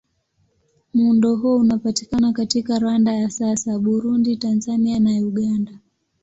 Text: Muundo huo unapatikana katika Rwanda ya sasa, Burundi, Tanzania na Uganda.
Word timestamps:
Muundo 0.93 1.35
huo 1.35 1.55
unapatikana 1.57 2.33
katika 2.33 2.79
Rwanda 2.79 3.13
ya 3.15 3.29
sasa, 3.29 3.79
Burundi, 3.79 4.37
Tanzania 4.37 4.99
na 4.99 5.09
Uganda. 5.11 5.79